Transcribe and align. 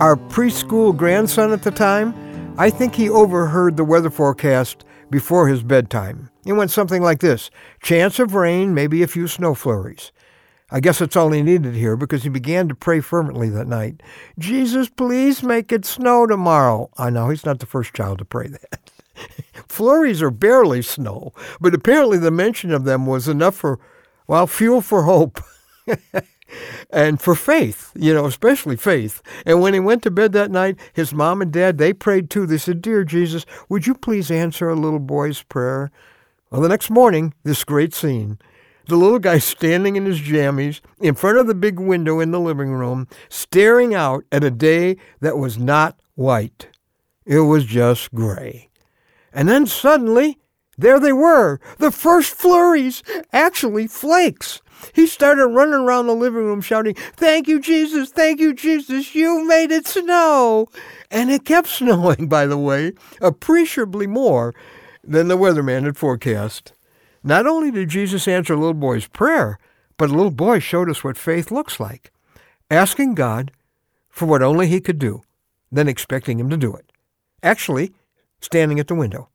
our 0.00 0.14
preschool 0.14 0.96
grandson 0.96 1.52
at 1.52 1.62
the 1.62 1.72
time, 1.72 2.14
I 2.56 2.70
think 2.70 2.94
he 2.94 3.10
overheard 3.10 3.76
the 3.76 3.84
weather 3.84 4.10
forecast 4.10 4.84
before 5.10 5.48
his 5.48 5.64
bedtime. 5.64 6.30
It 6.46 6.52
went 6.52 6.70
something 6.70 7.02
like 7.02 7.18
this 7.18 7.50
chance 7.82 8.20
of 8.20 8.34
rain, 8.34 8.74
maybe 8.74 9.02
a 9.02 9.08
few 9.08 9.26
snow 9.26 9.54
flurries. 9.54 10.12
I 10.70 10.78
guess 10.78 11.00
that's 11.00 11.16
all 11.16 11.32
he 11.32 11.42
needed 11.42 11.74
here 11.74 11.96
because 11.96 12.22
he 12.22 12.28
began 12.28 12.68
to 12.68 12.74
pray 12.76 13.00
fervently 13.00 13.48
that 13.48 13.66
night. 13.66 14.02
Jesus, 14.38 14.88
please 14.88 15.42
make 15.42 15.72
it 15.72 15.84
snow 15.84 16.26
tomorrow. 16.26 16.90
I 16.96 17.10
know 17.10 17.30
he's 17.30 17.46
not 17.46 17.58
the 17.58 17.66
first 17.66 17.92
child 17.92 18.18
to 18.18 18.24
pray 18.24 18.48
that. 18.48 18.92
Flurries 19.68 20.22
are 20.22 20.30
barely 20.30 20.82
snow, 20.82 21.32
but 21.60 21.74
apparently 21.74 22.18
the 22.18 22.30
mention 22.30 22.70
of 22.70 22.84
them 22.84 23.06
was 23.06 23.26
enough 23.26 23.56
for, 23.56 23.80
well, 24.28 24.46
fuel 24.46 24.80
for 24.80 25.02
hope. 25.02 25.42
and 26.90 27.20
for 27.20 27.34
faith, 27.34 27.92
you 27.94 28.12
know, 28.14 28.26
especially 28.26 28.76
faith. 28.76 29.22
And 29.44 29.60
when 29.60 29.74
he 29.74 29.80
went 29.80 30.02
to 30.04 30.10
bed 30.10 30.32
that 30.32 30.50
night, 30.50 30.76
his 30.92 31.12
mom 31.12 31.42
and 31.42 31.52
dad, 31.52 31.78
they 31.78 31.92
prayed 31.92 32.30
too. 32.30 32.46
They 32.46 32.58
said, 32.58 32.82
Dear 32.82 33.04
Jesus, 33.04 33.44
would 33.68 33.86
you 33.86 33.94
please 33.94 34.30
answer 34.30 34.68
a 34.68 34.74
little 34.74 34.98
boy's 34.98 35.42
prayer? 35.42 35.90
Well, 36.50 36.60
the 36.60 36.68
next 36.68 36.90
morning, 36.90 37.34
this 37.44 37.64
great 37.64 37.94
scene. 37.94 38.38
The 38.86 38.96
little 38.96 39.18
guy 39.18 39.38
standing 39.38 39.96
in 39.96 40.06
his 40.06 40.20
jammies 40.20 40.80
in 41.00 41.14
front 41.14 41.38
of 41.38 41.46
the 41.46 41.54
big 41.54 41.78
window 41.78 42.20
in 42.20 42.30
the 42.30 42.40
living 42.40 42.72
room, 42.72 43.06
staring 43.28 43.94
out 43.94 44.24
at 44.32 44.44
a 44.44 44.50
day 44.50 44.96
that 45.20 45.36
was 45.36 45.58
not 45.58 45.98
white. 46.14 46.68
It 47.26 47.40
was 47.40 47.64
just 47.64 48.14
gray. 48.14 48.70
And 49.32 49.48
then 49.48 49.66
suddenly, 49.66 50.38
there 50.78 51.00
they 51.00 51.12
were, 51.12 51.60
the 51.78 51.90
first 51.90 52.34
flurries, 52.34 53.02
actually 53.32 53.88
flakes. 53.88 54.62
He 54.94 55.08
started 55.08 55.48
running 55.48 55.74
around 55.74 56.06
the 56.06 56.14
living 56.14 56.44
room 56.44 56.60
shouting, 56.60 56.94
Thank 56.94 57.48
you, 57.48 57.60
Jesus! 57.60 58.10
Thank 58.10 58.38
you, 58.40 58.54
Jesus! 58.54 59.14
You 59.14 59.46
made 59.46 59.72
it 59.72 59.86
snow! 59.86 60.68
And 61.10 61.30
it 61.30 61.44
kept 61.44 61.68
snowing, 61.78 62.28
by 62.28 62.46
the 62.46 62.58
way, 62.58 62.92
appreciably 63.20 64.06
more 64.06 64.54
than 65.02 65.28
the 65.28 65.36
weatherman 65.36 65.84
had 65.84 65.96
forecast. 65.96 66.72
Not 67.24 67.46
only 67.46 67.70
did 67.70 67.88
Jesus 67.88 68.28
answer 68.28 68.54
a 68.54 68.56
little 68.56 68.72
boy's 68.72 69.08
prayer, 69.08 69.58
but 69.96 70.10
a 70.10 70.14
little 70.14 70.30
boy 70.30 70.60
showed 70.60 70.88
us 70.88 71.02
what 71.02 71.16
faith 71.16 71.50
looks 71.50 71.80
like 71.80 72.12
asking 72.70 73.14
God 73.14 73.50
for 74.08 74.26
what 74.26 74.42
only 74.42 74.66
he 74.66 74.80
could 74.80 74.98
do, 74.98 75.22
then 75.70 75.88
expecting 75.88 76.38
him 76.38 76.50
to 76.50 76.56
do 76.56 76.74
it. 76.74 76.92
Actually, 77.42 77.92
standing 78.40 78.78
at 78.78 78.88
the 78.88 78.94
window, 78.94 79.28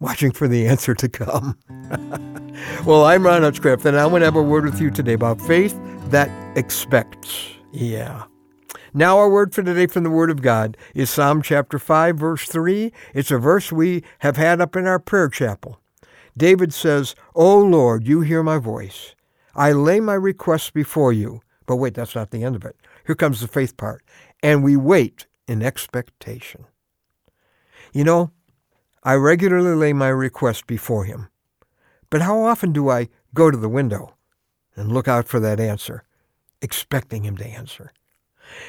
watching 0.00 0.30
for 0.30 0.48
the 0.48 0.66
answer 0.66 0.94
to 0.94 1.08
come. 1.08 1.58
well, 2.84 3.04
I'm 3.04 3.24
Ron 3.24 3.42
Hutchcraft, 3.42 3.84
and 3.84 3.96
I 3.96 4.06
want 4.06 4.22
to 4.22 4.26
have 4.26 4.36
a 4.36 4.42
word 4.42 4.64
with 4.64 4.80
you 4.80 4.90
today 4.90 5.14
about 5.14 5.40
faith 5.40 5.78
that 6.10 6.30
expects. 6.56 7.50
Yeah. 7.72 8.24
Now, 8.94 9.18
our 9.18 9.28
word 9.28 9.54
for 9.54 9.62
today 9.62 9.86
from 9.86 10.04
the 10.04 10.10
Word 10.10 10.30
of 10.30 10.40
God 10.40 10.76
is 10.94 11.10
Psalm 11.10 11.42
chapter 11.42 11.78
5, 11.78 12.16
verse 12.16 12.48
3. 12.48 12.92
It's 13.12 13.30
a 13.30 13.38
verse 13.38 13.70
we 13.70 14.02
have 14.20 14.38
had 14.38 14.60
up 14.60 14.74
in 14.74 14.86
our 14.86 14.98
prayer 14.98 15.28
chapel. 15.28 15.80
David 16.36 16.72
says, 16.72 17.14
O 17.34 17.58
Lord, 17.58 18.06
you 18.06 18.22
hear 18.22 18.42
my 18.42 18.58
voice. 18.58 19.14
I 19.54 19.72
lay 19.72 20.00
my 20.00 20.14
requests 20.14 20.70
before 20.70 21.12
you. 21.12 21.40
But 21.66 21.76
wait, 21.76 21.94
that's 21.94 22.14
not 22.14 22.30
the 22.30 22.44
end 22.44 22.56
of 22.56 22.64
it. 22.64 22.76
Here 23.06 23.14
comes 23.14 23.40
the 23.40 23.48
faith 23.48 23.76
part. 23.76 24.02
And 24.42 24.62
we 24.62 24.76
wait 24.76 25.26
in 25.48 25.62
expectation. 25.62 26.64
You 27.92 28.04
know, 28.04 28.30
I 29.06 29.14
regularly 29.14 29.76
lay 29.76 29.92
my 29.92 30.08
request 30.08 30.66
before 30.66 31.04
him. 31.04 31.28
But 32.10 32.22
how 32.22 32.40
often 32.40 32.72
do 32.72 32.90
I 32.90 33.08
go 33.34 33.52
to 33.52 33.56
the 33.56 33.68
window 33.68 34.16
and 34.74 34.90
look 34.90 35.06
out 35.06 35.28
for 35.28 35.38
that 35.38 35.60
answer, 35.60 36.02
expecting 36.60 37.22
him 37.22 37.36
to 37.36 37.46
answer? 37.46 37.92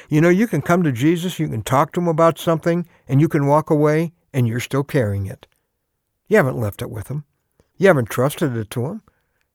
You 0.08 0.20
know, 0.20 0.28
you 0.28 0.46
can 0.46 0.62
come 0.62 0.84
to 0.84 0.92
Jesus, 0.92 1.40
you 1.40 1.48
can 1.48 1.62
talk 1.62 1.90
to 1.92 2.00
him 2.00 2.06
about 2.06 2.38
something, 2.38 2.86
and 3.08 3.20
you 3.20 3.26
can 3.26 3.48
walk 3.48 3.68
away 3.68 4.12
and 4.32 4.46
you're 4.46 4.60
still 4.60 4.84
carrying 4.84 5.26
it. 5.26 5.48
You 6.28 6.36
haven't 6.36 6.60
left 6.60 6.82
it 6.82 6.90
with 6.90 7.08
him. 7.08 7.24
You 7.76 7.88
haven't 7.88 8.08
trusted 8.08 8.56
it 8.56 8.70
to 8.70 8.86
him. 8.86 9.02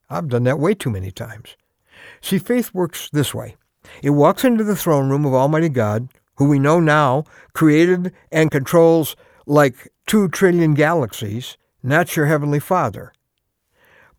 I've 0.10 0.28
done 0.28 0.44
that 0.44 0.60
way 0.60 0.74
too 0.74 0.90
many 0.90 1.12
times. 1.12 1.56
See, 2.20 2.40
faith 2.40 2.74
works 2.74 3.10
this 3.14 3.34
way. 3.34 3.56
It 4.02 4.10
walks 4.10 4.44
into 4.44 4.66
the 4.66 4.76
throne 4.76 5.10
room 5.10 5.24
of 5.24 5.34
Almighty 5.34 5.70
God, 5.70 6.10
who 6.36 6.50
we 6.50 6.60
know 6.60 6.82
now 6.82 7.24
created 7.54 8.12
and 8.34 8.52
controls 8.52 9.16
like 9.46 9.93
two 10.06 10.28
trillion 10.28 10.74
galaxies, 10.74 11.58
not 11.82 12.16
your 12.16 12.26
Heavenly 12.26 12.60
Father. 12.60 13.14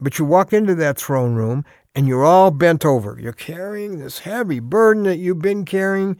But 0.00 0.18
you 0.18 0.24
walk 0.24 0.52
into 0.52 0.74
that 0.74 0.98
throne 0.98 1.34
room 1.34 1.64
and 1.94 2.08
you're 2.08 2.24
all 2.24 2.50
bent 2.50 2.84
over. 2.84 3.16
You're 3.20 3.32
carrying 3.32 3.98
this 3.98 4.20
heavy 4.20 4.60
burden 4.60 5.04
that 5.04 5.18
you've 5.18 5.42
been 5.42 5.64
carrying. 5.64 6.18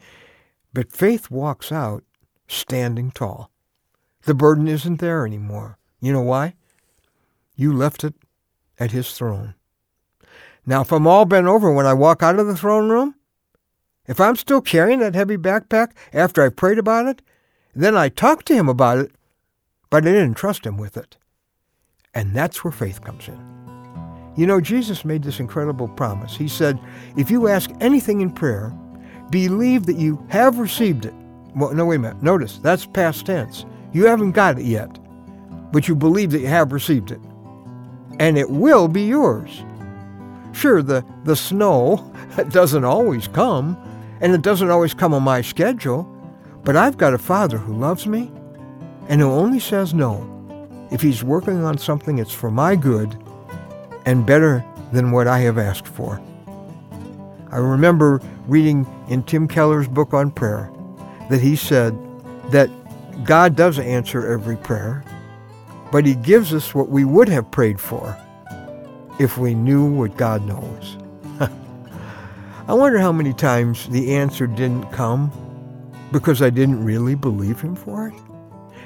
But 0.73 0.91
faith 0.91 1.29
walks 1.29 1.71
out 1.71 2.03
standing 2.47 3.11
tall. 3.11 3.51
The 4.23 4.33
burden 4.33 4.67
isn't 4.67 4.99
there 4.99 5.25
anymore. 5.25 5.77
You 5.99 6.13
know 6.13 6.21
why? 6.21 6.55
You 7.55 7.73
left 7.73 8.03
it 8.03 8.15
at 8.79 8.91
his 8.91 9.11
throne. 9.11 9.55
Now, 10.65 10.81
if 10.81 10.91
I'm 10.91 11.07
all 11.07 11.25
bent 11.25 11.47
over 11.47 11.71
when 11.71 11.85
I 11.85 11.93
walk 11.93 12.23
out 12.23 12.39
of 12.39 12.47
the 12.47 12.57
throne 12.57 12.89
room, 12.89 13.15
if 14.07 14.19
I'm 14.19 14.35
still 14.35 14.61
carrying 14.61 14.99
that 14.99 15.15
heavy 15.15 15.37
backpack 15.37 15.91
after 16.11 16.43
I've 16.43 16.55
prayed 16.55 16.79
about 16.79 17.05
it, 17.07 17.21
then 17.75 17.95
I 17.95 18.09
talk 18.09 18.43
to 18.45 18.53
him 18.53 18.69
about 18.69 18.97
it, 18.99 19.11
but 19.89 20.05
I 20.05 20.11
didn't 20.11 20.35
trust 20.35 20.65
him 20.65 20.77
with 20.77 20.97
it. 20.97 21.17
And 22.13 22.35
that's 22.35 22.63
where 22.63 22.71
faith 22.71 23.03
comes 23.03 23.27
in. 23.27 23.39
You 24.37 24.47
know, 24.47 24.59
Jesus 24.59 25.05
made 25.05 25.23
this 25.23 25.39
incredible 25.39 25.87
promise. 25.87 26.35
He 26.35 26.47
said, 26.47 26.79
If 27.17 27.31
you 27.31 27.47
ask 27.47 27.69
anything 27.79 28.21
in 28.21 28.31
prayer, 28.31 28.73
believe 29.29 29.85
that 29.85 29.97
you 29.97 30.25
have 30.29 30.59
received 30.59 31.05
it. 31.05 31.13
Well, 31.55 31.73
no, 31.73 31.85
wait 31.85 31.97
a 31.97 31.99
minute. 31.99 32.23
Notice, 32.23 32.57
that's 32.57 32.85
past 32.85 33.25
tense. 33.25 33.65
You 33.93 34.05
haven't 34.07 34.31
got 34.31 34.59
it 34.59 34.65
yet, 34.65 34.99
but 35.71 35.87
you 35.87 35.95
believe 35.95 36.31
that 36.31 36.39
you 36.41 36.47
have 36.47 36.73
received 36.73 37.11
it 37.11 37.21
and 38.19 38.37
it 38.37 38.49
will 38.49 38.87
be 38.87 39.03
yours. 39.03 39.63
Sure, 40.53 40.81
the, 40.81 41.05
the 41.23 41.35
snow 41.35 42.11
doesn't 42.49 42.85
always 42.85 43.27
come, 43.27 43.77
and 44.21 44.33
it 44.33 44.41
doesn't 44.41 44.69
always 44.69 44.93
come 44.93 45.13
on 45.13 45.23
my 45.23 45.41
schedule, 45.41 46.03
but 46.63 46.75
I've 46.75 46.97
got 46.97 47.13
a 47.13 47.17
Father 47.17 47.57
who 47.57 47.73
loves 47.73 48.07
me 48.07 48.31
and 49.07 49.21
who 49.21 49.29
only 49.29 49.59
says 49.59 49.93
no 49.93 50.31
if 50.91 51.01
He's 51.01 51.23
working 51.23 51.63
on 51.63 51.77
something 51.77 52.17
that's 52.17 52.33
for 52.33 52.51
my 52.51 52.75
good 52.75 53.17
and 54.05 54.25
better 54.25 54.63
than 54.91 55.11
what 55.11 55.27
I 55.27 55.39
have 55.39 55.57
asked 55.57 55.87
for. 55.87 56.21
I 57.51 57.57
remember 57.57 58.21
reading 58.47 58.85
in 59.09 59.23
Tim 59.23 59.47
Keller's 59.47 59.87
book 59.87 60.13
on 60.13 60.31
prayer 60.31 60.71
that 61.29 61.41
he 61.41 61.55
said 61.55 61.97
that 62.51 62.69
God 63.23 63.55
does 63.55 63.79
answer 63.79 64.31
every 64.31 64.57
prayer, 64.57 65.03
but 65.91 66.05
He 66.05 66.15
gives 66.15 66.53
us 66.53 66.75
what 66.75 66.89
we 66.89 67.05
would 67.05 67.29
have 67.29 67.49
prayed 67.49 67.79
for 67.79 68.17
if 69.19 69.37
we 69.37 69.55
knew 69.55 69.85
what 69.85 70.17
God 70.17 70.45
knows. 70.45 70.97
I 72.67 72.73
wonder 72.73 72.99
how 72.99 73.11
many 73.11 73.33
times 73.33 73.87
the 73.87 74.13
answer 74.15 74.47
didn't 74.47 74.91
come 74.91 75.31
because 76.11 76.41
I 76.41 76.49
didn't 76.49 76.83
really 76.83 77.15
believe 77.15 77.61
Him 77.61 77.75
for 77.75 78.09
it. 78.09 78.13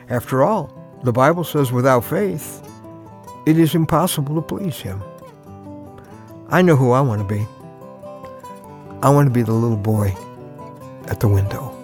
After 0.09 0.43
all, 0.43 0.73
the 1.03 1.11
Bible 1.11 1.43
says 1.43 1.71
without 1.71 2.03
faith, 2.03 2.67
it 3.45 3.57
is 3.57 3.75
impossible 3.75 4.35
to 4.35 4.41
please 4.41 4.77
Him. 4.79 5.01
I 6.49 6.61
know 6.63 6.75
who 6.75 6.91
I 6.91 7.01
want 7.01 7.21
to 7.21 7.27
be. 7.27 7.45
I 9.01 9.09
want 9.09 9.27
to 9.27 9.33
be 9.33 9.43
the 9.43 9.53
little 9.53 9.77
boy 9.77 10.15
at 11.07 11.19
the 11.19 11.27
window. 11.27 11.78